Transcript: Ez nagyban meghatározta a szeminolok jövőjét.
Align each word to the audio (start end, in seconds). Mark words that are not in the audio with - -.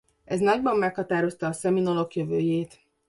Ez 0.25 0.39
nagyban 0.39 0.77
meghatározta 0.77 1.47
a 1.47 1.51
szeminolok 1.51 2.15
jövőjét. 2.15 2.79